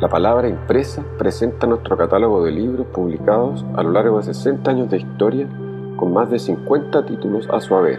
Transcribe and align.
La 0.00 0.08
palabra 0.08 0.48
impresa 0.48 1.02
presenta 1.18 1.66
nuestro 1.66 1.96
catálogo 1.96 2.44
de 2.44 2.52
libros 2.52 2.86
publicados 2.86 3.66
a 3.74 3.82
lo 3.82 3.90
largo 3.90 4.18
de 4.18 4.32
60 4.32 4.70
años 4.70 4.90
de 4.90 4.98
historia 4.98 5.48
con 5.96 6.12
más 6.12 6.30
de 6.30 6.38
50 6.38 7.04
títulos 7.04 7.48
a 7.50 7.60
su 7.60 7.74
haber. 7.74 7.98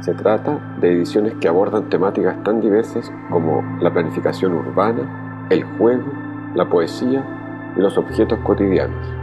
Se 0.00 0.14
trata 0.14 0.58
de 0.80 0.90
ediciones 0.92 1.34
que 1.34 1.48
abordan 1.48 1.90
temáticas 1.90 2.42
tan 2.44 2.62
diversas 2.62 3.12
como 3.30 3.62
la 3.82 3.92
planificación 3.92 4.54
urbana, 4.54 5.46
el 5.50 5.64
juego, 5.64 6.10
la 6.54 6.66
poesía 6.66 7.22
y 7.76 7.80
los 7.80 7.98
objetos 7.98 8.38
cotidianos. 8.38 9.17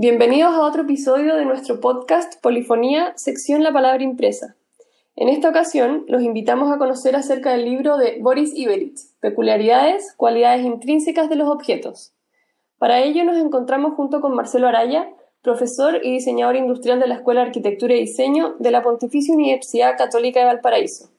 Bienvenidos 0.00 0.54
a 0.54 0.60
otro 0.60 0.82
episodio 0.82 1.34
de 1.34 1.44
nuestro 1.44 1.80
podcast 1.80 2.40
Polifonía, 2.40 3.14
sección 3.16 3.64
La 3.64 3.72
Palabra 3.72 4.04
Impresa. 4.04 4.54
En 5.16 5.28
esta 5.28 5.48
ocasión 5.48 6.04
los 6.06 6.22
invitamos 6.22 6.70
a 6.72 6.78
conocer 6.78 7.16
acerca 7.16 7.50
del 7.50 7.64
libro 7.64 7.96
de 7.96 8.18
Boris 8.20 8.54
Ivelitz, 8.54 9.16
Peculiaridades, 9.18 10.14
cualidades 10.16 10.64
intrínsecas 10.64 11.28
de 11.28 11.34
los 11.34 11.48
objetos. 11.48 12.12
Para 12.78 13.00
ello 13.00 13.24
nos 13.24 13.38
encontramos 13.38 13.94
junto 13.94 14.20
con 14.20 14.36
Marcelo 14.36 14.68
Araya, 14.68 15.10
profesor 15.42 15.98
y 16.04 16.12
diseñador 16.12 16.54
industrial 16.54 17.00
de 17.00 17.08
la 17.08 17.16
Escuela 17.16 17.40
de 17.40 17.48
Arquitectura 17.48 17.96
y 17.96 18.02
Diseño 18.02 18.54
de 18.60 18.70
la 18.70 18.84
Pontificia 18.84 19.34
Universidad 19.34 19.98
Católica 19.98 20.38
de 20.38 20.46
Valparaíso, 20.46 21.10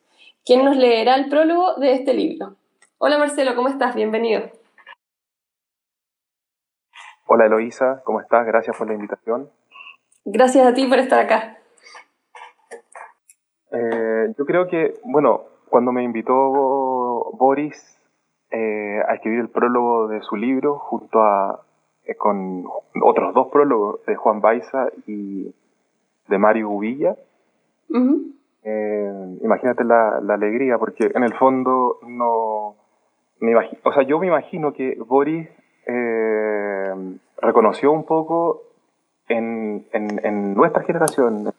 quien 0.46 0.64
nos 0.64 0.78
leerá 0.78 1.16
el 1.16 1.28
prólogo 1.28 1.76
de 1.76 1.96
este 1.96 2.14
libro. 2.14 2.56
Hola 2.98 3.18
Marcelo, 3.18 3.58
¿cómo 3.58 3.68
estás? 3.68 3.94
Bienvenido. 3.94 4.58
Hola 7.32 7.46
Eloísa, 7.46 8.02
¿cómo 8.06 8.22
estás? 8.22 8.44
Gracias 8.48 8.76
por 8.76 8.88
la 8.88 8.96
invitación. 8.96 9.50
Gracias 10.26 10.66
a 10.66 10.74
ti 10.74 10.88
por 10.88 10.98
estar 10.98 11.20
acá. 11.20 11.60
Eh, 13.72 14.34
yo 14.36 14.46
creo 14.48 14.68
que, 14.68 14.96
bueno, 15.04 15.44
cuando 15.70 15.92
me 15.92 16.02
invitó 16.02 16.34
Boris 17.34 17.78
eh, 18.50 19.00
a 19.08 19.14
escribir 19.14 19.42
el 19.42 19.50
prólogo 19.50 20.08
de 20.08 20.22
su 20.22 20.38
libro, 20.38 20.80
junto 20.80 21.22
a 21.22 21.62
eh, 22.06 22.16
con 22.16 22.66
otros 23.04 23.36
dos 23.36 23.50
prólogos 23.52 24.04
de 24.08 24.16
Juan 24.16 24.42
Baiza 24.42 24.88
y 25.06 25.54
de 26.30 26.38
Mario 26.40 26.72
Uvilla, 26.72 27.16
imagínate 29.44 29.84
la, 29.84 30.18
alegría, 30.18 30.80
porque 30.80 31.12
en 31.14 31.24
el 31.24 31.36
fondo 31.36 32.00
no... 32.08 32.76
Me 33.40 33.56
o 33.56 33.94
sea, 33.94 34.02
yo 34.02 34.18
me 34.18 34.26
imagino 34.26 34.74
que 34.74 34.98
Boris 35.00 35.48
reconoció 37.42 37.92
un 37.92 38.06
poco 38.06 38.64
en, 39.28 39.88
en, 39.94 40.54
nuestra 40.56 40.84
generación, 40.84 41.54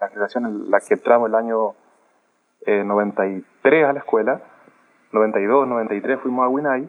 la 0.00 0.08
generación 0.08 0.46
en 0.46 0.70
la 0.70 0.80
que 0.80 0.94
entramos 0.94 1.28
el 1.28 1.34
año 1.34 1.74
93 2.66 3.44
eh, 3.64 3.84
a 3.84 3.92
la 3.92 4.00
escuela, 4.00 4.40
92, 5.12 5.68
93 5.68 6.20
fuimos 6.20 6.44
a 6.44 6.48
Winay, 6.48 6.88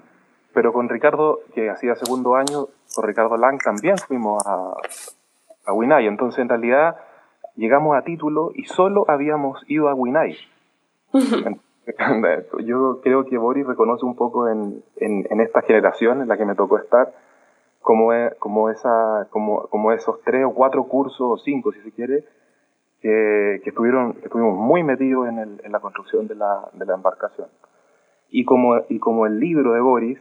pero 0.53 0.73
con 0.73 0.89
Ricardo, 0.89 1.39
que 1.53 1.69
hacía 1.69 1.95
segundo 1.95 2.35
año, 2.35 2.67
con 2.95 3.05
Ricardo 3.05 3.37
Lang 3.37 3.59
también 3.63 3.97
fuimos 3.97 4.45
a, 4.45 4.73
a 5.65 5.73
Winay. 5.73 6.07
Entonces, 6.07 6.39
en 6.39 6.49
realidad, 6.49 6.97
llegamos 7.55 7.95
a 7.95 8.03
título 8.03 8.51
y 8.53 8.65
solo 8.65 9.05
habíamos 9.07 9.63
ido 9.67 9.89
a 9.89 9.93
Winay. 9.93 10.37
Yo 12.63 13.01
creo 13.01 13.25
que 13.25 13.37
Boris 13.37 13.67
reconoce 13.67 14.05
un 14.05 14.15
poco 14.15 14.49
en, 14.49 14.83
en, 14.97 15.27
en 15.29 15.41
esta 15.41 15.61
generación 15.61 16.21
en 16.21 16.27
la 16.27 16.37
que 16.37 16.45
me 16.45 16.55
tocó 16.55 16.79
estar, 16.79 17.13
como, 17.85 18.09
como, 18.39 18.71
esa, 18.71 19.27
como, 19.29 19.67
como 19.67 19.91
esos 19.91 20.19
tres 20.23 20.43
o 20.43 20.55
cuatro 20.55 20.85
cursos, 20.85 21.21
o 21.21 21.37
cinco 21.37 21.71
si 21.71 21.81
se 21.81 21.91
quiere, 21.91 22.25
que, 22.99 23.61
que, 23.63 23.69
estuvieron, 23.69 24.13
que 24.13 24.25
estuvimos 24.25 24.57
muy 24.57 24.81
metidos 24.81 25.29
en, 25.29 25.37
el, 25.37 25.61
en 25.63 25.71
la 25.71 25.79
construcción 25.79 26.27
de 26.27 26.33
la, 26.33 26.67
de 26.73 26.83
la, 26.83 26.95
embarcación. 26.95 27.47
Y 28.31 28.43
como, 28.43 28.81
y 28.89 28.97
como 28.97 29.27
el 29.27 29.39
libro 29.39 29.73
de 29.73 29.81
Boris 29.81 30.17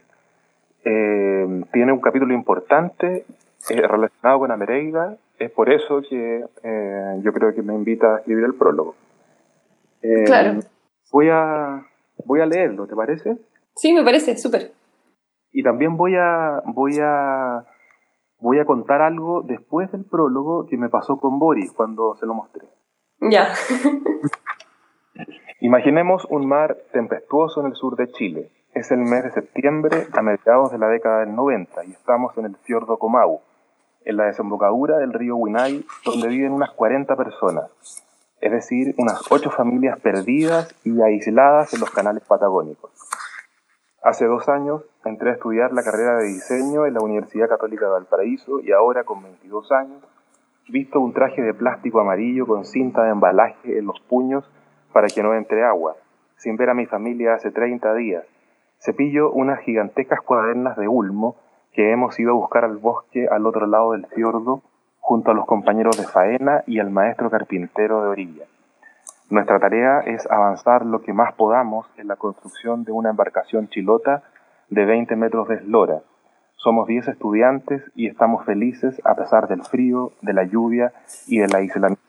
eh, 0.84 1.64
tiene 1.72 1.92
un 1.92 2.02
capítulo 2.02 2.34
importante 2.34 3.24
eh, 3.70 3.88
relacionado 3.88 4.40
con 4.40 4.50
Amereiga, 4.50 5.16
es 5.38 5.50
por 5.50 5.72
eso 5.72 6.02
que 6.02 6.44
eh, 6.62 7.20
yo 7.22 7.32
creo 7.32 7.54
que 7.54 7.62
me 7.62 7.72
invita 7.72 8.16
a 8.16 8.18
escribir 8.18 8.44
el 8.44 8.54
prólogo. 8.56 8.94
claro. 10.26 10.60
Voy 11.10 11.30
a, 11.30 11.82
voy 12.26 12.40
a 12.42 12.46
leerlo, 12.46 12.86
¿te 12.86 12.94
parece? 12.94 13.38
Sí, 13.74 13.94
me 13.94 14.04
parece, 14.04 14.36
súper. 14.36 14.72
Y 15.54 15.62
también 15.62 15.96
voy 15.96 16.16
a, 16.16 16.62
voy 16.66 16.98
a, 17.00 17.64
voy 18.40 18.58
a 18.58 18.64
contar 18.64 19.02
algo 19.02 19.42
después 19.42 19.90
del 19.92 20.04
prólogo 20.04 20.66
que 20.66 20.76
me 20.76 20.88
pasó 20.88 21.18
con 21.18 21.38
Boris 21.38 21.70
cuando 21.70 22.16
se 22.16 22.26
lo 22.26 22.34
mostré. 22.34 22.66
Ya. 23.20 23.54
Imaginemos 25.60 26.26
un 26.28 26.48
mar 26.48 26.76
tempestuoso 26.92 27.60
en 27.60 27.68
el 27.68 27.76
sur 27.76 27.94
de 27.94 28.10
Chile. 28.10 28.50
Es 28.74 28.90
el 28.90 28.98
mes 28.98 29.22
de 29.22 29.30
septiembre 29.30 30.08
a 30.12 30.22
mediados 30.22 30.72
de 30.72 30.78
la 30.78 30.88
década 30.88 31.20
del 31.20 31.36
90 31.36 31.84
y 31.84 31.92
estamos 31.92 32.36
en 32.36 32.46
el 32.46 32.56
fiordo 32.56 32.98
Comau, 32.98 33.40
en 34.04 34.16
la 34.16 34.24
desembocadura 34.24 34.98
del 34.98 35.12
río 35.12 35.36
Winay, 35.36 35.86
donde 36.04 36.26
viven 36.26 36.50
unas 36.50 36.72
40 36.72 37.14
personas, 37.14 37.70
es 38.40 38.50
decir, 38.50 38.96
unas 38.98 39.30
8 39.30 39.52
familias 39.52 40.00
perdidas 40.00 40.74
y 40.84 41.00
aisladas 41.00 41.72
en 41.74 41.80
los 41.80 41.92
canales 41.92 42.24
patagónicos. 42.24 42.90
Hace 44.02 44.26
dos 44.26 44.50
años 44.50 44.82
entré 45.04 45.30
a 45.30 45.34
estudiar 45.34 45.72
la 45.72 45.82
carrera 45.82 46.16
de 46.18 46.26
diseño 46.26 46.86
en 46.86 46.94
la 46.94 47.00
Universidad 47.00 47.48
Católica 47.48 47.86
de 47.86 47.92
Valparaíso 47.92 48.60
y 48.60 48.72
ahora, 48.72 49.04
con 49.04 49.22
22 49.22 49.72
años, 49.72 50.02
visto 50.68 51.00
un 51.00 51.12
traje 51.12 51.42
de 51.42 51.54
plástico 51.54 52.00
amarillo 52.00 52.46
con 52.46 52.64
cinta 52.64 53.04
de 53.04 53.10
embalaje 53.10 53.78
en 53.78 53.86
los 53.86 54.00
puños 54.00 54.50
para 54.92 55.08
que 55.08 55.22
no 55.22 55.34
entre 55.34 55.64
agua, 55.64 55.96
sin 56.36 56.56
ver 56.56 56.70
a 56.70 56.74
mi 56.74 56.86
familia 56.86 57.34
hace 57.34 57.50
30 57.50 57.94
días. 57.94 58.24
Cepillo 58.78 59.30
unas 59.32 59.60
gigantescas 59.60 60.20
cuadernas 60.20 60.76
de 60.76 60.88
ulmo 60.88 61.36
que 61.72 61.90
hemos 61.90 62.18
ido 62.18 62.30
a 62.30 62.34
buscar 62.34 62.64
al 62.64 62.78
bosque 62.78 63.26
al 63.30 63.46
otro 63.46 63.66
lado 63.66 63.92
del 63.92 64.06
fiordo 64.06 64.62
junto 65.00 65.30
a 65.30 65.34
los 65.34 65.46
compañeros 65.46 65.98
de 65.98 66.04
faena 66.04 66.62
y 66.66 66.78
al 66.78 66.90
maestro 66.90 67.30
carpintero 67.30 68.02
de 68.02 68.08
orilla. 68.08 68.44
Nuestra 69.30 69.58
tarea 69.58 70.00
es 70.00 70.30
avanzar 70.30 70.86
lo 70.86 71.02
que 71.02 71.12
más 71.12 71.34
podamos 71.34 71.86
en 71.96 72.08
la 72.08 72.16
construcción 72.16 72.84
de 72.84 72.92
una 72.92 73.10
embarcación 73.10 73.68
chilota 73.68 74.22
de 74.70 74.84
20 74.84 75.16
metros 75.16 75.48
de 75.48 75.56
eslora. 75.56 76.02
Somos 76.56 76.86
10 76.86 77.08
estudiantes 77.08 77.82
y 77.94 78.06
estamos 78.06 78.44
felices 78.44 79.00
a 79.04 79.14
pesar 79.14 79.48
del 79.48 79.62
frío, 79.62 80.12
de 80.22 80.32
la 80.32 80.44
lluvia 80.44 80.92
y 81.26 81.38
del 81.38 81.54
aislamiento. 81.54 82.00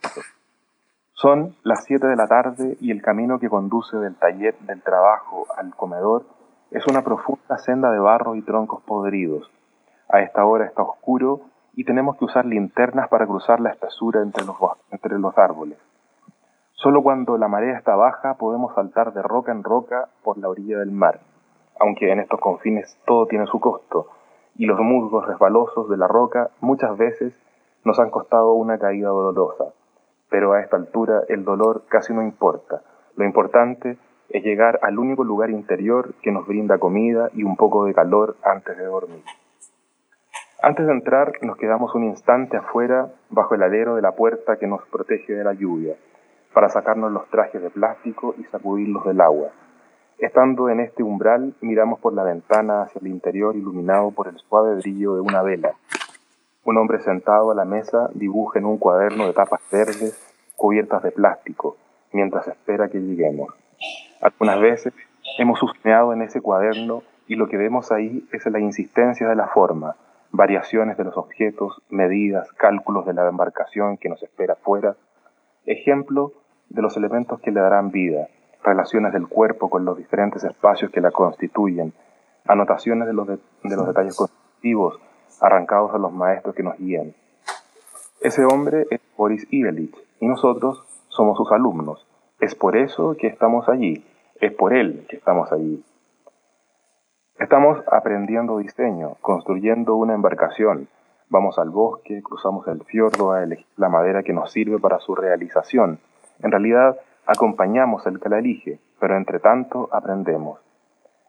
Son 1.13 1.55
las 1.63 1.83
7 1.85 2.07
de 2.07 2.15
la 2.15 2.27
tarde 2.27 2.77
y 2.79 2.91
el 2.91 3.01
camino 3.01 3.39
que 3.39 3.49
conduce 3.49 3.97
del 3.97 4.15
taller 4.15 4.55
del 4.59 4.81
trabajo 4.81 5.47
al 5.57 5.75
comedor 5.75 6.25
es 6.71 6.85
una 6.87 7.03
profunda 7.03 7.57
senda 7.57 7.91
de 7.91 7.99
barro 7.99 8.35
y 8.35 8.41
troncos 8.41 8.81
podridos. 8.83 9.49
A 10.09 10.21
esta 10.21 10.45
hora 10.45 10.65
está 10.65 10.83
oscuro 10.83 11.41
y 11.73 11.83
tenemos 11.83 12.17
que 12.17 12.25
usar 12.25 12.45
linternas 12.45 13.09
para 13.09 13.27
cruzar 13.27 13.59
la 13.59 13.71
espesura 13.71 14.21
entre 14.21 14.45
los, 14.45 14.55
entre 14.91 15.17
los 15.19 15.37
árboles. 15.37 15.77
Solo 16.73 17.01
cuando 17.01 17.37
la 17.37 17.47
marea 17.47 17.77
está 17.77 17.95
baja 17.95 18.35
podemos 18.35 18.75
saltar 18.75 19.13
de 19.13 19.21
roca 19.21 19.51
en 19.51 19.63
roca 19.63 20.09
por 20.23 20.37
la 20.37 20.49
orilla 20.49 20.79
del 20.79 20.91
mar, 20.91 21.19
aunque 21.79 22.11
en 22.11 22.19
estos 22.19 22.39
confines 22.39 22.97
todo 23.05 23.27
tiene 23.27 23.45
su 23.47 23.59
costo, 23.59 24.07
y 24.57 24.65
los 24.65 24.79
musgos 24.79 25.27
resbalosos 25.27 25.89
de 25.89 25.97
la 25.97 26.07
roca 26.07 26.49
muchas 26.61 26.97
veces 26.97 27.33
nos 27.83 27.99
han 27.99 28.09
costado 28.09 28.53
una 28.53 28.77
caída 28.79 29.09
dolorosa. 29.09 29.73
Pero 30.29 30.53
a 30.53 30.61
esta 30.61 30.77
altura 30.77 31.23
el 31.29 31.45
dolor 31.45 31.83
casi 31.87 32.13
no 32.13 32.21
importa. 32.21 32.81
Lo 33.15 33.25
importante 33.25 33.97
es 34.29 34.43
llegar 34.43 34.79
al 34.81 34.97
único 34.97 35.23
lugar 35.23 35.49
interior 35.49 36.13
que 36.21 36.31
nos 36.31 36.47
brinda 36.47 36.79
comida 36.79 37.29
y 37.33 37.43
un 37.43 37.55
poco 37.55 37.85
de 37.85 37.93
calor 37.93 38.35
antes 38.43 38.77
de 38.77 38.85
dormir. 38.85 39.23
Antes 40.61 40.87
de 40.87 40.93
entrar 40.93 41.33
nos 41.41 41.57
quedamos 41.57 41.93
un 41.93 42.05
instante 42.05 42.57
afuera 42.57 43.13
bajo 43.29 43.55
el 43.55 43.63
alero 43.63 43.95
de 43.95 44.01
la 44.01 44.13
puerta 44.13 44.57
que 44.57 44.67
nos 44.67 44.83
protege 44.87 45.33
de 45.33 45.43
la 45.43 45.53
lluvia 45.53 45.95
para 46.53 46.69
sacarnos 46.69 47.11
los 47.11 47.29
trajes 47.29 47.61
de 47.61 47.69
plástico 47.69 48.33
y 48.37 48.45
sacudirlos 48.45 49.05
del 49.05 49.21
agua. 49.21 49.49
Estando 50.17 50.69
en 50.69 50.79
este 50.79 51.03
umbral, 51.03 51.55
miramos 51.59 51.99
por 51.99 52.13
la 52.13 52.23
ventana 52.23 52.83
hacia 52.83 52.99
el 53.01 53.07
interior 53.07 53.55
iluminado 53.57 54.11
por 54.11 54.29
el 54.29 54.37
suave 54.37 54.75
brillo 54.75 55.15
de 55.15 55.21
una 55.21 55.41
vela. 55.41 55.73
Un 56.63 56.77
hombre 56.77 57.01
sentado 57.01 57.51
a 57.51 57.55
la 57.55 57.65
mesa 57.65 58.09
dibuja 58.13 58.59
en 58.59 58.65
un 58.65 58.77
cuaderno 58.77 59.27
de 59.27 59.33
tapas 59.33 59.61
verdes 59.69 60.17
cubiertas 60.55 61.03
de 61.03 61.11
plástico, 61.11 61.75
mientras 62.13 62.47
espera 62.47 62.87
que 62.87 62.99
lleguemos. 62.99 63.53
Algunas 64.21 64.61
veces 64.61 64.93
hemos 65.37 65.61
husmeado 65.61 66.13
en 66.13 66.21
ese 66.21 66.39
cuaderno 66.41 67.03
y 67.27 67.35
lo 67.35 67.49
que 67.49 67.57
vemos 67.57 67.91
ahí 67.91 68.25
es 68.31 68.45
la 68.45 68.59
insistencia 68.59 69.27
de 69.27 69.35
la 69.35 69.47
forma, 69.47 69.97
variaciones 70.31 70.95
de 70.95 71.03
los 71.03 71.17
objetos, 71.17 71.81
medidas, 71.89 72.51
cálculos 72.53 73.05
de 73.05 73.13
la 73.13 73.27
embarcación 73.27 73.97
que 73.97 74.07
nos 74.07 74.23
espera 74.23 74.53
afuera. 74.53 74.95
Ejemplo 75.65 76.31
de 76.69 76.81
los 76.81 76.95
elementos 76.95 77.41
que 77.41 77.51
le 77.51 77.59
darán 77.59 77.91
vida, 77.91 78.29
relaciones 78.65 79.13
del 79.13 79.27
cuerpo 79.27 79.69
con 79.69 79.85
los 79.85 79.97
diferentes 79.97 80.43
espacios 80.43 80.91
que 80.91 81.01
la 81.01 81.11
constituyen, 81.11 81.93
anotaciones 82.45 83.07
de 83.07 83.13
los, 83.13 83.27
de, 83.27 83.37
los 83.63 83.87
detalles 83.87 84.15
constitutivos 84.15 84.99
arrancados 85.41 85.93
a 85.93 85.97
los 85.97 86.11
maestros 86.11 86.55
que 86.55 86.63
nos 86.63 86.77
guían. 86.77 87.13
Ese 88.21 88.43
hombre 88.45 88.87
es 88.89 88.99
Boris 89.15 89.47
Ivelich, 89.51 89.95
y 90.19 90.27
nosotros 90.27 90.83
somos 91.09 91.37
sus 91.37 91.51
alumnos. 91.51 92.07
Es 92.39 92.55
por 92.55 92.75
eso 92.75 93.15
que 93.17 93.27
estamos 93.27 93.69
allí, 93.69 94.05
es 94.41 94.51
por 94.53 94.73
él 94.73 95.05
que 95.09 95.17
estamos 95.17 95.51
allí. 95.51 95.83
Estamos 97.37 97.83
aprendiendo 97.91 98.57
diseño, 98.57 99.15
construyendo 99.21 99.95
una 99.95 100.13
embarcación. 100.13 100.87
Vamos 101.29 101.59
al 101.59 101.69
bosque, 101.69 102.21
cruzamos 102.23 102.67
el 102.67 102.83
fiordo 102.85 103.31
a 103.31 103.43
elegir 103.43 103.65
la 103.77 103.89
madera 103.89 104.23
que 104.23 104.31
nos 104.31 104.51
sirve 104.51 104.79
para 104.79 104.99
su 104.99 105.15
realización. 105.15 105.99
En 106.39 106.51
realidad, 106.51 106.97
acompañamos 107.25 108.05
el 108.07 108.19
que 108.19 108.29
la 108.29 108.39
elige, 108.39 108.79
pero 108.99 109.17
entre 109.17 109.39
tanto 109.39 109.89
aprendemos. 109.91 110.59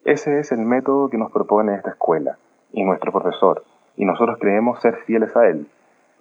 Ese 0.04 0.38
es 0.38 0.52
el 0.52 0.60
método 0.60 1.08
que 1.08 1.18
nos 1.18 1.32
propone 1.32 1.74
esta 1.74 1.90
escuela 1.90 2.38
y 2.72 2.84
nuestro 2.84 3.12
profesor, 3.12 3.64
y 3.96 4.04
nosotros 4.04 4.38
creemos 4.40 4.80
ser 4.80 4.96
fieles 5.06 5.34
a 5.36 5.46
él. 5.46 5.68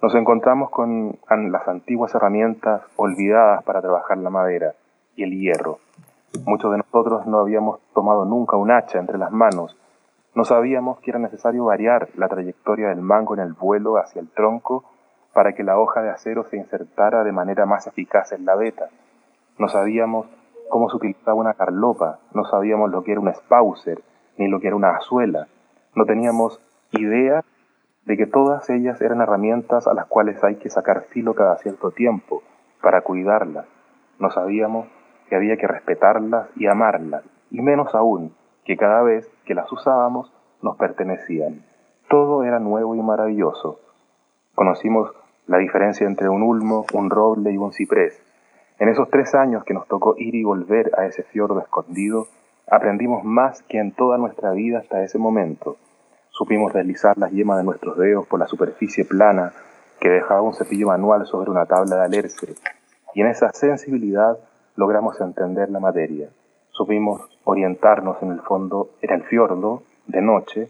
Nos 0.01 0.16
encontramos 0.16 0.69
con 0.69 1.18
las 1.30 1.68
antiguas 1.68 2.13
herramientas 2.16 2.81
olvidadas 2.95 3.63
para 3.63 3.81
trabajar 3.81 4.18
la 4.18 4.30
madera 4.30 4.74
y 5.16 5.24
el 5.24 5.31
hierro, 5.31 5.80
Muchos 6.44 6.71
de 6.71 6.78
nosotros 6.78 7.25
no 7.25 7.39
habíamos 7.39 7.80
tomado 7.94 8.25
nunca 8.25 8.57
un 8.57 8.69
hacha 8.69 9.00
entre 9.00 9.18
las 9.18 9.31
manos. 9.31 9.78
No 10.36 10.44
sabíamos 10.44 11.00
que 11.00 11.12
era 11.12 11.19
necesario 11.19 11.66
variar 11.66 12.10
la 12.16 12.28
trayectoria 12.28 12.89
del 12.89 13.01
mango 13.01 13.33
en 13.36 13.39
el 13.39 13.54
vuelo 13.54 13.98
hacia 13.98 14.19
el 14.19 14.30
tronco 14.30 14.83
para 15.33 15.54
que 15.54 15.63
la 15.63 15.80
hoja 15.80 16.01
de 16.01 16.10
acero 16.10 16.44
se 16.44 16.57
insertara 16.57 17.24
de 17.24 17.31
manera 17.31 17.66
más 17.66 17.88
eficaz 17.88 18.31
en 18.33 18.45
la 18.45 18.56
veta. 18.56 18.89
No 19.57 19.68
sabíamos 19.69 20.28
cómo 20.69 20.90
se 20.90 20.98
utilizaba 20.98 21.36
una 21.36 21.54
carlopa, 21.54 22.19
no 22.34 22.46
sabíamos 22.46 22.92
lo 22.92 23.04
que 23.04 23.12
era 23.12 23.22
un 23.22 23.34
spauser, 23.34 24.02
ni 24.38 24.48
lo 24.48 24.60
que 24.60 24.68
era 24.68 24.75
una 24.75 24.96
azuela. 24.96 25.48
No 25.96 26.06
teníamos 26.06 26.60
idea 26.92 27.44
de 28.06 28.18
que 28.18 28.28
todas 28.28 28.69
ellas 28.69 29.02
eran 29.02 29.22
herramientas 29.22 29.88
a 29.88 29.94
las 29.94 30.06
cuales 30.06 30.44
hay 30.44 30.56
que 30.56 30.69
sacar 30.69 31.04
filo 31.10 31.34
cada 31.34 31.57
cierto 31.57 31.92
tiempo 31.92 32.44
para 32.81 33.02
cuidarlas. 33.02 33.66
No 34.19 34.30
sabíamos 34.30 34.88
que 35.30 35.36
había 35.36 35.57
que 35.57 35.68
respetarlas 35.68 36.50
y 36.56 36.68
amarlas, 36.68 37.24
y 37.50 37.62
menos 37.62 37.96
aún 37.96 38.36
que 38.63 38.78
cada 38.78 39.02
vez 39.02 39.30
que 39.46 39.56
las 39.56 39.72
usábamos 39.72 40.31
nos 40.62 40.78
pertenecían. 40.78 41.63
Todo 42.10 42.44
era 42.44 42.60
nuevo 42.60 42.96
y 42.96 43.02
maravilloso. 43.02 43.80
Conocimos 44.54 45.12
la 45.48 45.57
diferencia 45.57 46.07
entre 46.07 46.30
un 46.30 46.44
ulmo, 46.44 46.86
un 46.94 47.10
roble 47.10 47.52
y 47.52 47.57
un 47.57 47.72
ciprés. 47.72 48.22
En 48.77 48.89
esos 48.89 49.10
tres 49.10 49.33
años 49.36 49.63
que 49.63 49.74
nos 49.74 49.88
tocó 49.88 50.16
ir 50.18 50.36
y 50.36 50.44
volver 50.44 50.92
a 50.98 51.06
ese 51.06 51.24
fiordo 51.24 51.60
escondido, 51.62 52.27
aprendimos 52.69 53.24
más 53.24 53.63
que 53.63 53.80
en 53.80 53.94
toda 53.94 54.18
nuestra 54.18 54.51
vida 54.51 54.80
hasta 54.80 55.01
ese 55.01 55.18
momento. 55.18 55.77
Supimos 56.30 56.74
deslizar 56.74 57.18
las 57.18 57.31
yemas 57.31 57.57
de 57.57 57.63
nuestros 57.63 57.98
dedos 57.98 58.27
por 58.27 58.38
la 58.38 58.48
superficie 58.48 59.06
plana 59.06 59.54
que 60.01 60.10
dejaba 60.10 60.42
un 60.42 60.54
cepillo 60.54 60.88
manual 60.88 61.25
sobre 61.25 61.51
una 61.51 61.66
tabla 61.66 61.95
de 61.95 62.04
alerce, 62.04 62.56
y 63.13 63.22
en 63.22 63.27
esa 63.27 63.54
sensibilidad 63.54 64.38
logramos 64.75 65.21
entender 65.21 65.69
la 65.69 65.80
materia. 65.80 66.30
Supimos 66.71 67.21
orientarnos 67.45 68.21
en 68.21 68.31
el 68.31 68.42
fondo, 68.42 68.89
en 69.01 69.13
el 69.13 69.24
fiordo, 69.24 69.83
de 70.07 70.21
noche, 70.21 70.69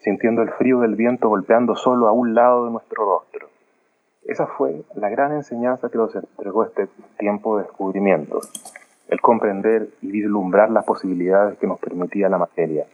sintiendo 0.00 0.42
el 0.42 0.50
frío 0.50 0.80
del 0.80 0.96
viento 0.96 1.28
golpeando 1.28 1.76
solo 1.76 2.08
a 2.08 2.12
un 2.12 2.34
lado 2.34 2.64
de 2.64 2.72
nuestro 2.72 3.04
rostro. 3.04 3.53
Esa 4.26 4.46
fue 4.46 4.84
la 4.94 5.10
gran 5.10 5.32
enseñanza 5.32 5.90
que 5.90 5.98
nos 5.98 6.14
entregó 6.14 6.64
este 6.64 6.88
tiempo 7.18 7.58
de 7.58 7.64
descubrimientos, 7.64 8.50
el 9.08 9.20
comprender 9.20 9.90
y 10.00 10.10
vislumbrar 10.10 10.70
las 10.70 10.86
posibilidades 10.86 11.58
que 11.58 11.66
nos 11.66 11.78
permitía 11.78 12.30
la 12.30 12.38
materia. 12.38 12.86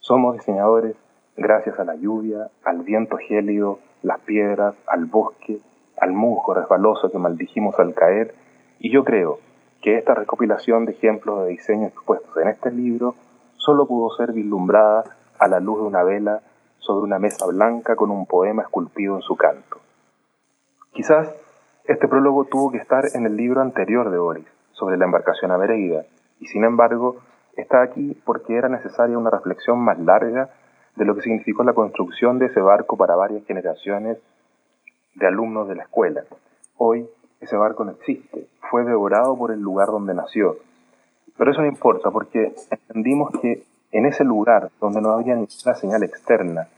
Somos 0.00 0.36
diseñadores 0.36 0.96
gracias 1.36 1.78
a 1.78 1.84
la 1.84 1.94
lluvia, 1.94 2.50
al 2.64 2.82
viento 2.82 3.16
gélido, 3.16 3.78
las 4.02 4.18
piedras, 4.20 4.74
al 4.88 5.04
bosque, 5.04 5.60
al 6.00 6.10
musgo 6.10 6.54
resbaloso 6.54 7.12
que 7.12 7.18
maldijimos 7.18 7.78
al 7.78 7.94
caer, 7.94 8.34
y 8.80 8.90
yo 8.90 9.04
creo 9.04 9.38
que 9.82 9.98
esta 9.98 10.14
recopilación 10.14 10.84
de 10.84 10.92
ejemplos 10.92 11.44
de 11.44 11.50
diseño 11.50 11.86
expuestos 11.86 12.36
en 12.38 12.48
este 12.48 12.72
libro 12.72 13.14
solo 13.56 13.86
pudo 13.86 14.16
ser 14.16 14.32
vislumbrada 14.32 15.04
a 15.38 15.46
la 15.46 15.60
luz 15.60 15.78
de 15.78 15.86
una 15.86 16.02
vela 16.02 16.40
sobre 16.80 17.04
una 17.04 17.20
mesa 17.20 17.46
blanca 17.46 17.94
con 17.94 18.10
un 18.10 18.26
poema 18.26 18.62
esculpido 18.62 19.14
en 19.14 19.22
su 19.22 19.36
canto. 19.36 19.85
Quizás 20.96 21.28
este 21.84 22.08
prólogo 22.08 22.46
tuvo 22.46 22.72
que 22.72 22.78
estar 22.78 23.04
en 23.12 23.26
el 23.26 23.36
libro 23.36 23.60
anterior 23.60 24.10
de 24.10 24.16
Boris, 24.16 24.46
sobre 24.72 24.96
la 24.96 25.04
embarcación 25.04 25.50
avereida, 25.52 26.06
y 26.40 26.46
sin 26.46 26.64
embargo 26.64 27.18
está 27.54 27.82
aquí 27.82 28.18
porque 28.24 28.56
era 28.56 28.70
necesaria 28.70 29.18
una 29.18 29.28
reflexión 29.28 29.78
más 29.78 29.98
larga 29.98 30.48
de 30.96 31.04
lo 31.04 31.14
que 31.14 31.20
significó 31.20 31.64
la 31.64 31.74
construcción 31.74 32.38
de 32.38 32.46
ese 32.46 32.62
barco 32.62 32.96
para 32.96 33.14
varias 33.14 33.44
generaciones 33.44 34.16
de 35.16 35.26
alumnos 35.26 35.68
de 35.68 35.74
la 35.74 35.82
escuela. 35.82 36.22
Hoy 36.78 37.06
ese 37.42 37.58
barco 37.58 37.84
no 37.84 37.90
existe, 37.90 38.46
fue 38.70 38.82
devorado 38.84 39.36
por 39.36 39.50
el 39.50 39.60
lugar 39.60 39.88
donde 39.88 40.14
nació. 40.14 40.56
Pero 41.36 41.50
eso 41.50 41.60
no 41.60 41.68
importa 41.68 42.10
porque 42.10 42.54
entendimos 42.70 43.32
que 43.42 43.64
en 43.92 44.06
ese 44.06 44.24
lugar 44.24 44.70
donde 44.80 45.02
no 45.02 45.10
había 45.10 45.34
ninguna 45.34 45.74
señal 45.74 46.02
externa, 46.04 46.68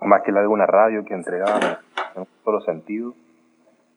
más 0.00 0.22
que 0.22 0.32
la 0.32 0.40
de 0.40 0.48
una 0.48 0.66
radio 0.66 1.04
que 1.04 1.14
entregaba 1.14 1.78
en 2.14 2.22
un 2.22 2.28
solo 2.44 2.60
sentido, 2.60 3.14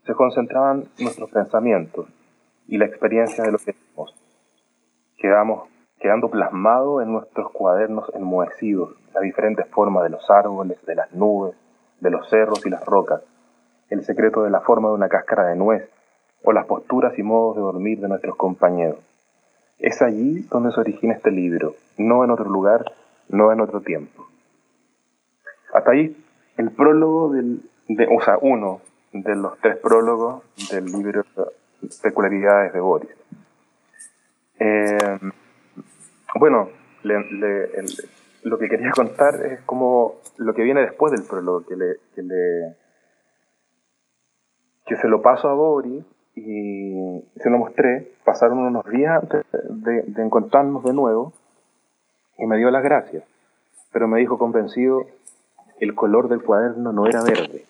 se 0.06 0.13
concentraban 0.13 0.85
nuestros 1.00 1.29
pensamientos 1.31 2.07
y 2.67 2.77
la 2.77 2.85
experiencia 2.85 3.44
de 3.44 3.51
lo 3.51 3.57
que 3.57 3.73
vimos. 3.73 4.13
Quedamos 5.17 5.69
quedando 6.00 6.29
plasmado 6.29 7.01
en 7.01 7.12
nuestros 7.12 7.51
cuadernos 7.51 8.12
enmohecidos 8.13 8.95
las 9.13 9.23
diferentes 9.23 9.67
formas 9.69 10.03
de 10.03 10.09
los 10.09 10.29
árboles, 10.29 10.83
de 10.85 10.95
las 10.95 11.12
nubes, 11.13 11.56
de 12.00 12.12
los 12.12 12.29
cerros 12.29 12.65
y 12.65 12.69
las 12.69 12.85
rocas, 12.85 13.21
el 13.89 14.03
secreto 14.03 14.44
de 14.44 14.50
la 14.50 14.61
forma 14.61 14.89
de 14.89 14.95
una 14.95 15.09
cáscara 15.09 15.47
de 15.47 15.56
nuez 15.56 15.89
o 16.44 16.51
las 16.51 16.65
posturas 16.65 17.18
y 17.18 17.23
modos 17.23 17.56
de 17.56 17.61
dormir 17.61 18.00
de 18.00 18.07
nuestros 18.07 18.35
compañeros. 18.35 19.00
Es 19.79 20.01
allí 20.01 20.41
donde 20.50 20.71
se 20.71 20.79
origina 20.79 21.13
este 21.13 21.31
libro, 21.31 21.73
no 21.97 22.23
en 22.23 22.31
otro 22.31 22.50
lugar, 22.50 22.85
no 23.29 23.51
en 23.51 23.61
otro 23.61 23.81
tiempo. 23.81 24.27
Hasta 25.73 25.91
ahí 25.91 26.15
el 26.57 26.71
prólogo 26.71 27.33
del, 27.33 27.61
de, 27.87 28.07
o 28.07 28.21
sea, 28.21 28.37
uno 28.41 28.81
de 29.11 29.35
los 29.35 29.57
tres 29.59 29.77
prólogos 29.77 30.43
del 30.71 30.85
libro 30.85 31.23
Peculiaridades 32.01 32.73
de 32.73 32.79
Boris. 32.79 33.09
Eh, 34.59 35.19
bueno, 36.39 36.69
lo 37.03 38.57
que 38.57 38.69
quería 38.69 38.91
contar 38.91 39.45
es 39.45 39.61
como 39.61 40.15
lo 40.37 40.53
que 40.53 40.63
viene 40.63 40.81
después 40.81 41.11
del 41.11 41.23
prólogo, 41.23 41.65
que 41.65 41.75
le, 41.75 41.97
que 42.13 42.21
le 42.21 42.75
que 44.85 44.95
se 44.97 45.07
lo 45.07 45.21
paso 45.21 45.49
a 45.49 45.54
Boris 45.54 46.04
y 46.35 47.23
se 47.37 47.49
lo 47.49 47.57
mostré, 47.57 48.11
pasaron 48.23 48.59
unos 48.59 48.85
días 48.85 49.23
antes 49.23 49.45
de, 49.69 50.21
encontrarnos 50.21 50.83
de 50.83 50.94
nuevo 50.94 51.33
y 52.37 52.45
me 52.45 52.57
dio 52.57 52.69
las 52.69 52.83
gracias, 52.83 53.23
pero 53.92 54.07
me 54.07 54.19
dijo 54.19 54.37
convencido, 54.37 55.06
el 55.80 55.95
color 55.95 56.27
del 56.27 56.44
cuaderno 56.44 56.92
no 56.92 57.07
era 57.07 57.23
verde. 57.23 57.65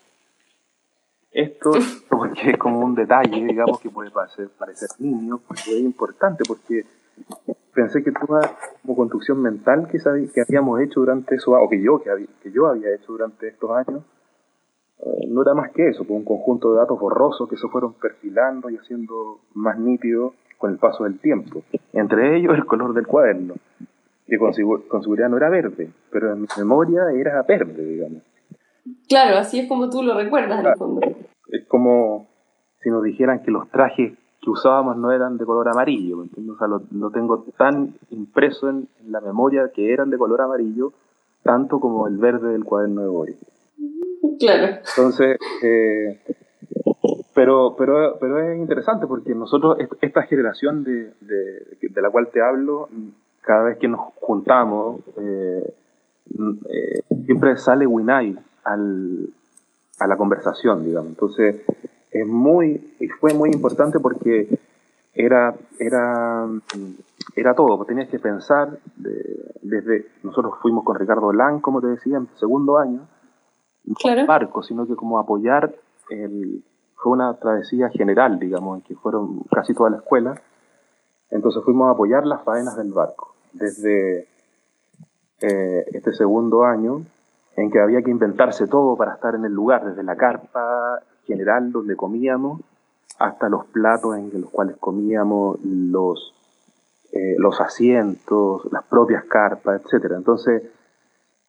Esto 1.35 1.71
porque 2.09 2.51
es 2.51 2.57
como 2.57 2.79
un 2.79 2.95
detalle, 2.95 3.43
digamos, 3.43 3.81
que 3.81 3.89
puede 3.89 4.09
parecer, 4.09 4.49
parecer 4.57 4.87
niño, 4.99 5.41
pero 5.49 5.77
es 5.77 5.83
importante 5.83 6.43
porque 6.47 6.85
pensé 7.73 8.01
que 8.01 8.13
toda 8.13 8.55
como 8.81 8.95
construcción 8.95 9.41
mental 9.41 9.89
que, 9.91 9.99
que 10.33 10.41
habíamos 10.41 10.79
hecho 10.79 11.01
durante 11.01 11.35
eso, 11.35 11.51
o 11.51 11.69
que 11.69 11.81
yo, 11.81 11.99
que, 11.99 12.09
que 12.41 12.51
yo 12.51 12.67
había 12.67 12.95
hecho 12.95 13.11
durante 13.11 13.49
estos 13.49 13.69
años, 13.71 14.03
eh, 14.99 15.27
no 15.27 15.41
era 15.41 15.53
más 15.53 15.71
que 15.71 15.89
eso, 15.89 16.05
fue 16.05 16.15
un 16.15 16.23
conjunto 16.23 16.71
de 16.71 16.79
datos 16.79 16.97
borrosos 16.97 17.49
que 17.49 17.57
se 17.57 17.67
fueron 17.67 17.95
perfilando 17.95 18.69
y 18.69 18.77
haciendo 18.77 19.41
más 19.55 19.77
nítido 19.77 20.35
con 20.57 20.71
el 20.71 20.77
paso 20.77 21.03
del 21.03 21.19
tiempo. 21.19 21.63
Entre 21.91 22.37
ellos 22.37 22.55
el 22.55 22.65
color 22.65 22.93
del 22.93 23.07
cuaderno, 23.07 23.55
que 24.25 24.37
con, 24.37 24.53
seguridad 24.53 25.27
no 25.27 25.35
era 25.35 25.49
verde, 25.49 25.91
pero 26.11 26.31
en 26.31 26.43
mi 26.43 26.47
memoria 26.57 27.11
era 27.13 27.41
verde, 27.43 27.83
digamos. 27.83 28.21
Claro, 29.09 29.37
así 29.37 29.59
es 29.59 29.67
como 29.67 29.89
tú 29.89 30.01
lo 30.01 30.15
recuerdas 30.15 30.61
en 30.61 30.65
el 30.65 30.75
fondo. 30.75 31.01
Como 31.85 32.27
si 32.81 32.89
nos 32.89 33.03
dijeran 33.03 33.43
que 33.43 33.51
los 33.51 33.69
trajes 33.69 34.13
que 34.41 34.49
usábamos 34.49 34.97
no 34.97 35.11
eran 35.11 35.37
de 35.37 35.45
color 35.45 35.69
amarillo, 35.69 36.17
O 36.17 36.57
sea, 36.57 36.67
lo, 36.67 37.11
tengo 37.11 37.45
tan 37.59 37.93
impreso 38.09 38.71
en, 38.71 38.87
en, 39.01 39.11
la 39.11 39.21
memoria 39.21 39.69
que 39.71 39.93
eran 39.93 40.09
de 40.09 40.17
color 40.17 40.41
amarillo, 40.41 40.93
tanto 41.43 41.79
como 41.79 42.07
el 42.07 42.17
verde 42.17 42.53
del 42.53 42.63
cuaderno 42.63 43.01
de 43.01 43.07
Boris. 43.07 43.37
Claro. 44.39 44.77
Entonces, 44.97 45.37
eh, 45.61 46.19
pero, 47.35 47.75
pero, 47.77 48.17
pero 48.19 48.39
es 48.39 48.57
interesante 48.57 49.05
porque 49.05 49.35
nosotros, 49.35 49.77
esta 50.01 50.23
generación 50.23 50.83
de, 50.83 51.13
de, 51.21 52.01
la 52.01 52.09
cual 52.09 52.29
te 52.33 52.41
hablo, 52.41 52.89
cada 53.41 53.65
vez 53.65 53.77
que 53.77 53.87
nos 53.87 53.99
juntamos, 54.15 55.01
eh, 55.19 55.71
eh, 56.31 57.01
siempre 57.25 57.55
sale 57.57 57.85
Winai 57.85 58.35
al, 58.63 59.29
a 59.99 60.07
la 60.07 60.17
conversación, 60.17 60.85
digamos. 60.85 61.09
Entonces, 61.09 61.61
es 62.11 62.27
muy, 62.27 62.95
y 62.99 63.07
fue 63.07 63.33
muy 63.33 63.51
importante 63.51 63.99
porque 63.99 64.59
era, 65.13 65.55
era, 65.79 66.47
era 67.35 67.55
todo, 67.55 67.83
tenías 67.85 68.09
que 68.09 68.19
pensar, 68.19 68.77
desde, 69.61 70.07
nosotros 70.23 70.55
fuimos 70.61 70.83
con 70.83 70.97
Ricardo 70.97 71.31
Lang, 71.31 71.61
como 71.61 71.81
te 71.81 71.87
decía, 71.87 72.17
en 72.17 72.27
segundo 72.37 72.77
año, 72.77 73.07
claro. 73.99 74.25
barco, 74.25 74.63
sino 74.63 74.85
que 74.85 74.95
como 74.95 75.19
apoyar 75.19 75.73
el, 76.09 76.63
fue 76.95 77.13
una 77.13 77.33
travesía 77.35 77.89
general, 77.89 78.39
digamos, 78.39 78.77
en 78.77 78.83
que 78.83 78.95
fueron 78.95 79.41
casi 79.51 79.73
toda 79.73 79.89
la 79.89 79.97
escuela. 79.97 80.41
Entonces 81.29 81.63
fuimos 81.63 81.87
a 81.87 81.91
apoyar 81.91 82.25
las 82.25 82.43
faenas 82.43 82.75
del 82.77 82.93
barco. 82.93 83.35
Desde 83.53 84.27
eh, 85.41 85.85
este 85.93 86.13
segundo 86.13 86.63
año, 86.63 87.01
en 87.55 87.71
que 87.71 87.79
había 87.79 88.01
que 88.01 88.11
inventarse 88.11 88.67
todo 88.67 88.97
para 88.97 89.13
estar 89.13 89.35
en 89.35 89.45
el 89.45 89.53
lugar, 89.53 89.85
desde 89.85 90.03
la 90.03 90.15
carpa 90.15 91.01
general 91.25 91.71
donde 91.71 91.95
comíamos, 91.95 92.61
hasta 93.19 93.49
los 93.49 93.65
platos 93.67 94.17
en 94.17 94.29
los 94.41 94.49
cuales 94.49 94.75
comíamos, 94.77 95.59
los, 95.63 96.33
eh, 97.13 97.35
los 97.37 97.61
asientos, 97.61 98.67
las 98.71 98.83
propias 98.83 99.23
carpas, 99.25 99.81
etc. 99.81 100.11
Entonces, 100.15 100.63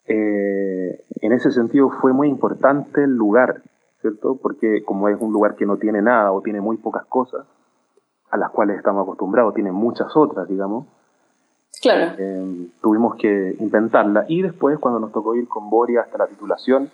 eh, 0.07 1.05
en 1.21 1.33
ese 1.33 1.51
sentido 1.51 1.91
fue 1.91 2.13
muy 2.13 2.29
importante 2.29 3.03
el 3.03 3.17
lugar, 3.17 3.63
¿cierto? 4.01 4.39
Porque 4.41 4.85
como 4.85 5.09
es 5.09 5.21
un 5.21 5.33
lugar 5.33 5.57
que 5.57 5.67
no 5.67 5.77
tiene 5.77 6.01
nada 6.03 6.31
o 6.31 6.41
tiene 6.41 6.61
muy 6.61 6.77
pocas 6.77 7.05
cosas, 7.07 7.47
a 8.31 8.37
las 8.37 8.51
cuales 8.51 8.77
estamos 8.77 9.03
acostumbrados, 9.03 9.55
tiene 9.55 9.73
muchas 9.73 10.17
otras, 10.17 10.49
digamos, 10.49 10.87
Claro. 11.81 12.15
eh, 12.19 12.67
tuvimos 12.81 13.17
que 13.17 13.55
inventarla. 13.61 14.25
Y 14.29 14.43
después, 14.43 14.79
cuando 14.79 14.99
nos 15.01 15.13
tocó 15.13 15.35
ir 15.35 15.47
con 15.49 15.69
Boria 15.71 16.01
hasta 16.03 16.19
la 16.19 16.27
titulación, 16.27 16.91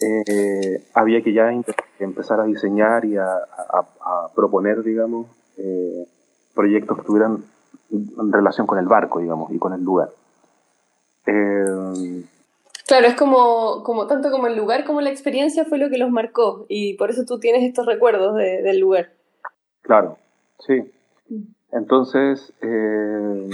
eh, 0.00 0.84
había 0.94 1.22
que 1.22 1.32
ya 1.32 1.50
empe- 1.52 1.74
empezar 1.98 2.40
a 2.40 2.44
diseñar 2.44 3.04
y 3.04 3.16
a, 3.16 3.26
a- 3.26 3.86
a 4.00 4.28
proponer, 4.34 4.82
digamos, 4.82 5.26
eh, 5.56 6.06
proyectos 6.54 6.98
que 6.98 7.04
tuvieran 7.04 7.44
en 7.90 8.32
relación 8.32 8.66
con 8.66 8.78
el 8.78 8.86
barco, 8.86 9.20
digamos, 9.20 9.52
y 9.52 9.58
con 9.58 9.72
el 9.72 9.82
lugar. 9.82 10.10
Eh, 11.26 12.24
Claro, 12.86 13.06
es 13.06 13.14
como, 13.14 13.82
como 13.82 14.06
tanto 14.06 14.30
como 14.30 14.46
el 14.46 14.56
lugar 14.56 14.84
como 14.84 15.00
la 15.00 15.08
experiencia 15.08 15.64
fue 15.64 15.78
lo 15.78 15.88
que 15.88 15.96
los 15.96 16.10
marcó 16.10 16.66
y 16.68 16.94
por 16.98 17.08
eso 17.10 17.24
tú 17.24 17.38
tienes 17.40 17.62
estos 17.62 17.86
recuerdos 17.86 18.36
de- 18.36 18.60
del 18.60 18.78
lugar. 18.78 19.08
Claro, 19.80 20.18
sí. 20.66 20.92
Entonces, 21.74 22.52
eh, 22.62 23.48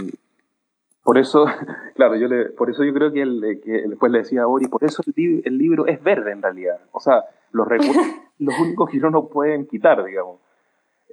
por 1.02 1.18
eso, 1.18 1.46
claro, 1.96 2.16
yo 2.16 2.28
le, 2.28 2.50
por 2.50 2.70
eso 2.70 2.84
yo 2.84 2.92
creo 2.92 3.12
que, 3.12 3.22
el- 3.22 3.60
que 3.64 3.72
después 3.88 4.12
le 4.12 4.18
decía 4.18 4.42
a 4.42 4.46
Ori, 4.48 4.66
por 4.66 4.84
eso 4.84 5.02
el, 5.06 5.12
li- 5.16 5.42
el 5.44 5.58
libro 5.58 5.86
es 5.86 6.02
verde 6.02 6.32
en 6.32 6.42
realidad. 6.42 6.78
O 6.92 7.00
sea, 7.00 7.24
los 7.52 7.66
recursos, 7.74 7.96
los 8.38 8.58
únicos 8.60 8.90
que 8.90 8.98
no 8.98 9.10
nos 9.10 9.28
pueden 9.30 9.66
quitar, 9.66 10.04
digamos. 10.04 10.38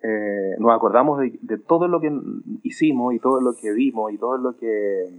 Eh, 0.03 0.55
nos 0.59 0.71
acordamos 0.75 1.19
de, 1.19 1.39
de 1.41 1.57
todo 1.57 1.87
lo 1.87 1.99
que 1.99 2.11
hicimos 2.63 3.15
y 3.15 3.19
todo 3.19 3.41
lo 3.41 3.53
que 3.55 3.71
vimos 3.71 4.11
y 4.13 4.17
todo 4.17 4.37
lo 4.37 4.55
que 4.55 5.09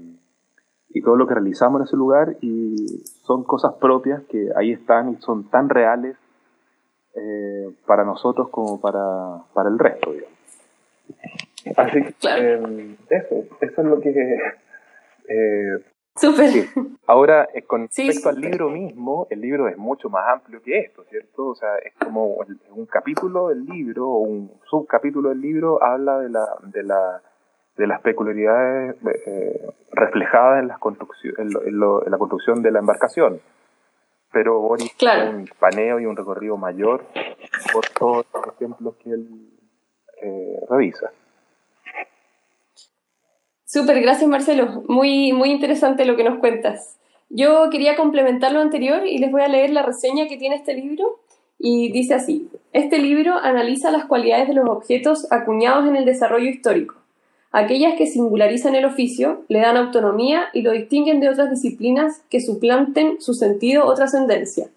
y 0.90 1.02
todo 1.02 1.16
lo 1.16 1.26
que 1.26 1.35
realizamos 1.35 1.80
en 1.80 1.85
ese 1.87 1.97
lugar 1.97 2.37
y 2.40 2.76
son 3.25 3.45
cosas 3.45 3.75
propias 3.75 4.23
que 4.30 4.49
ahí 4.57 4.73
están 4.73 5.11
y 5.11 5.16
son 5.16 5.45
tan 5.50 5.68
reales 5.68 6.16
eh, 7.14 7.75
para 7.87 8.04
nosotros 8.04 8.49
como 8.50 8.80
para, 8.80 9.42
para 9.52 9.68
el 9.68 9.78
resto, 9.78 10.12
digamos. 10.12 10.38
Así 11.77 12.03
que 12.03 12.12
Claro. 12.15 12.69
eh, 12.69 12.97
eso, 13.11 13.45
eso 13.61 13.81
es 13.83 13.87
lo 13.87 14.00
que... 14.00 14.11
eh, 15.29 15.79
Súper. 16.17 16.49
sí. 16.50 16.69
Ahora, 17.07 17.49
eh, 17.55 17.62
con 17.62 17.88
Sí, 17.91 18.07
respecto 18.09 18.29
al 18.31 18.41
libro 18.41 18.69
mismo, 18.71 19.27
el 19.31 19.41
libro 19.41 19.69
es 19.69 19.77
mucho 19.77 20.09
más 20.11 20.27
amplio 20.29 20.61
que 20.62 20.79
esto, 20.81 21.05
¿cierto? 21.05 21.47
O 21.49 21.55
sea, 21.55 21.77
es 21.79 21.95
como 21.95 22.38
un 22.71 22.87
capítulo 22.87 23.49
del 23.49 23.65
libro 23.65 24.09
o 24.09 24.19
un 24.19 24.50
subcapítulo 24.69 25.29
del 25.29 25.41
libro 25.41 25.83
habla 25.83 26.19
de 26.19 26.29
la, 26.31 26.47
de 26.62 26.83
la, 26.83 27.23
de 27.77 27.87
las 27.87 28.00
peculiaridades 28.00 28.97
eh, 29.27 29.65
reflejadas 29.93 30.61
en, 30.62 30.69
las 30.69 30.79
construccio- 30.81 31.35
en, 31.38 31.53
lo- 31.53 31.62
en 31.65 31.79
lo- 31.79 32.05
en 32.05 32.11
la 32.11 32.19
construcción 32.19 32.62
de 32.62 32.71
la 32.73 32.81
embarcación. 32.81 33.41
Pero 34.33 34.61
Boris 34.61 34.93
Claro. 34.99 35.23
tiene 35.23 35.38
un 35.38 35.49
paneo 35.59 36.00
y 36.00 36.07
un 36.07 36.17
recorrido 36.17 36.57
mayor 36.57 37.05
por 37.73 37.87
todos 37.97 38.27
los 38.35 38.55
ejemplos 38.57 38.97
que 38.97 39.11
él 39.11 39.29
eh, 40.21 40.61
revisa. 40.69 41.12
Súper, 43.70 44.00
gracias 44.00 44.30
Marcelo. 44.30 44.82
Muy, 44.88 45.34
muy 45.34 45.50
interesante 45.50 46.06
lo 46.06 46.16
que 46.16 46.25
nos 46.25 46.38
cuentas. 46.38 46.96
Yo 47.28 47.68
quería 47.70 47.96
complementar 47.96 48.50
lo 48.50 48.60
anterior 48.60 49.06
y 49.06 49.18
les 49.18 49.30
voy 49.30 49.42
a 49.42 49.48
leer 49.48 49.68
la 49.68 49.82
reseña 49.82 50.26
que 50.26 50.38
tiene 50.38 50.56
este 50.56 50.72
libro 50.72 51.20
y 51.58 51.92
dice 51.92 52.14
así. 52.14 52.48
Este 52.72 52.96
libro 52.96 53.34
analiza 53.37 53.90
las 53.90 54.06
cualidades 54.06 54.48
de 54.48 54.54
los 54.54 54.70
objetos 54.70 55.30
acuñados 55.30 55.87
en 55.87 55.96
el 55.96 56.06
desarrollo 56.06 56.48
histórico, 56.48 56.94
aquellas 57.52 57.92
que 57.98 58.06
singularizan 58.06 58.75
el 58.75 58.87
oficio, 58.87 59.44
le 59.48 59.58
dan 59.58 59.76
autonomía 59.76 60.46
y 60.54 60.62
lo 60.62 60.72
distinguen 60.72 61.20
de 61.20 61.28
otras 61.28 61.50
disciplinas 61.50 62.22
que 62.30 62.40
suplanten 62.40 63.20
su 63.20 63.34
sentido 63.34 63.84
o 63.84 63.92
trascendencia. 63.92 64.68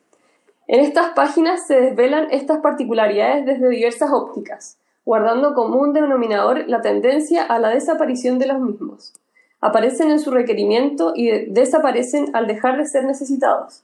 En 0.67 0.81
estas 0.81 1.13
páginas 1.13 1.65
se 1.65 1.79
desvelan 1.79 2.27
estas 2.31 2.57
particularidades 2.57 3.45
desde 3.45 3.69
diversas 3.69 4.11
ópticas, 4.11 4.80
guardando 5.11 5.53
como 5.53 5.75
un 5.75 5.91
denominador 5.91 6.69
la 6.69 6.79
tendencia 6.79 7.43
a 7.43 7.59
la 7.59 7.67
desaparición 7.67 8.39
de 8.39 8.47
los 8.47 8.61
mismos. 8.61 9.11
Aparecen 9.59 10.09
en 10.09 10.21
su 10.21 10.31
requerimiento 10.31 11.11
y 11.13 11.27
de- 11.29 11.45
desaparecen 11.49 12.33
al 12.33 12.47
dejar 12.47 12.77
de 12.77 12.85
ser 12.85 13.03
necesitados. 13.03 13.83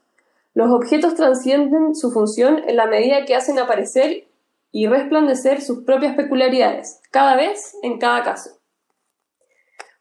Los 0.54 0.72
objetos 0.72 1.16
trascienden 1.16 1.96
su 1.96 2.12
función 2.12 2.62
en 2.66 2.78
la 2.78 2.86
medida 2.86 3.26
que 3.26 3.36
hacen 3.36 3.60
aparecer 3.60 4.24
y 4.72 4.88
resplandecer 4.88 5.60
sus 5.62 5.84
propias 5.84 6.16
peculiaridades, 6.16 7.02
cada 7.12 7.36
vez 7.36 7.76
en 7.84 8.00
cada 8.00 8.24
caso. 8.24 8.52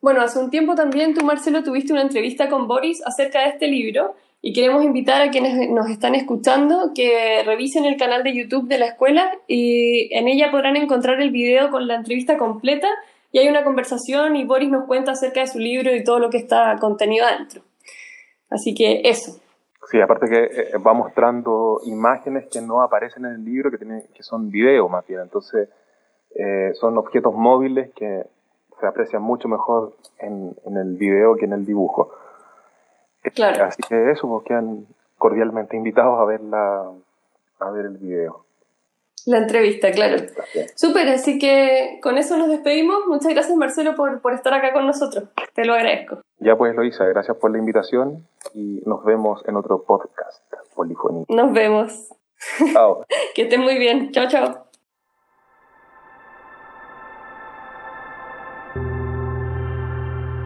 Bueno, 0.00 0.20
hace 0.20 0.38
un 0.38 0.50
tiempo 0.50 0.76
también 0.76 1.12
tú, 1.12 1.24
Marcelo, 1.24 1.64
tuviste 1.64 1.92
una 1.92 2.02
entrevista 2.02 2.48
con 2.48 2.68
Boris 2.68 3.02
acerca 3.04 3.40
de 3.40 3.48
este 3.48 3.66
libro 3.66 4.14
y 4.42 4.52
queremos 4.52 4.84
invitar 4.84 5.22
a 5.22 5.30
quienes 5.30 5.70
nos 5.70 5.88
están 5.90 6.14
escuchando 6.14 6.92
que 6.94 7.42
revisen 7.44 7.84
el 7.84 7.96
canal 7.96 8.22
de 8.22 8.34
YouTube 8.34 8.68
de 8.68 8.78
la 8.78 8.86
escuela 8.86 9.32
y 9.46 10.14
en 10.14 10.28
ella 10.28 10.50
podrán 10.50 10.76
encontrar 10.76 11.20
el 11.20 11.30
video 11.30 11.70
con 11.70 11.88
la 11.88 11.96
entrevista 11.96 12.36
completa 12.38 12.88
y 13.32 13.38
hay 13.38 13.48
una 13.48 13.64
conversación 13.64 14.36
y 14.36 14.44
Boris 14.44 14.70
nos 14.70 14.86
cuenta 14.86 15.12
acerca 15.12 15.40
de 15.40 15.46
su 15.48 15.58
libro 15.58 15.94
y 15.94 16.04
todo 16.04 16.18
lo 16.18 16.30
que 16.30 16.38
está 16.38 16.76
contenido 16.80 17.26
adentro. 17.26 17.62
Así 18.48 18.74
que 18.74 19.02
eso. 19.04 19.40
Sí, 19.90 20.00
aparte 20.00 20.26
que 20.28 20.44
eh, 20.44 20.78
va 20.78 20.94
mostrando 20.94 21.80
imágenes 21.84 22.46
que 22.50 22.60
no 22.60 22.82
aparecen 22.82 23.24
en 23.24 23.32
el 23.32 23.44
libro, 23.44 23.70
que, 23.70 23.78
tienen, 23.78 24.04
que 24.14 24.22
son 24.22 24.50
videos 24.50 24.90
más 24.90 25.06
bien. 25.06 25.20
Entonces, 25.20 25.68
eh, 26.34 26.72
son 26.74 26.98
objetos 26.98 27.34
móviles 27.34 27.90
que 27.94 28.24
se 28.80 28.86
aprecian 28.86 29.22
mucho 29.22 29.48
mejor 29.48 29.94
en, 30.18 30.56
en 30.64 30.76
el 30.76 30.96
video 30.96 31.36
que 31.36 31.46
en 31.46 31.52
el 31.52 31.64
dibujo. 31.64 32.12
Claro. 33.34 33.64
Así 33.64 33.82
que 33.88 34.10
eso, 34.10 34.28
pues 34.28 34.44
quedan 34.44 34.86
cordialmente 35.18 35.76
invitados 35.76 36.20
a 36.20 36.24
ver, 36.24 36.40
la, 36.42 36.90
a 37.60 37.70
ver 37.70 37.86
el 37.86 37.96
video. 37.98 38.44
La 39.26 39.38
entrevista, 39.38 39.90
claro. 39.90 40.22
Súper, 40.76 41.08
así 41.08 41.38
que 41.40 41.98
con 42.00 42.16
eso 42.16 42.36
nos 42.36 42.48
despedimos. 42.48 43.06
Muchas 43.08 43.34
gracias 43.34 43.56
Marcelo 43.56 43.96
por, 43.96 44.20
por 44.20 44.32
estar 44.32 44.54
acá 44.54 44.72
con 44.72 44.86
nosotros. 44.86 45.24
Te 45.52 45.64
lo 45.64 45.74
agradezco. 45.74 46.20
Ya 46.38 46.56
pues, 46.56 46.76
Loisa, 46.76 47.06
gracias 47.06 47.36
por 47.36 47.50
la 47.50 47.58
invitación 47.58 48.24
y 48.54 48.82
nos 48.86 49.04
vemos 49.04 49.42
en 49.48 49.56
otro 49.56 49.82
podcast, 49.82 50.44
Polifonía. 50.76 51.24
Nos 51.28 51.52
vemos. 51.52 52.08
Chao. 52.72 53.04
Que 53.34 53.42
estén 53.42 53.62
muy 53.62 53.78
bien. 53.78 54.12
Chao, 54.12 54.28
chao. 54.28 54.65